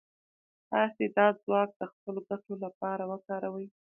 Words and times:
تاسې 0.71 1.05
دا 1.17 1.27
ځواک 1.41 1.69
د 1.79 1.81
خپلو 1.91 2.19
ګټو 2.29 2.53
لپاره 2.65 3.03
وکاروئ. 3.11 3.67